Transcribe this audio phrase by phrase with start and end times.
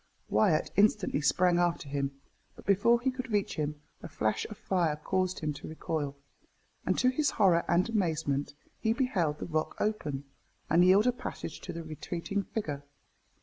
[0.31, 2.19] Wyat instantly sprang after him,
[2.55, 6.17] but before he could reach him a flash of fire caused him to recoil,
[6.87, 10.23] and to his horror and amazement, he beheld the rock open,
[10.71, 12.83] and yield a passage to the retreating figure.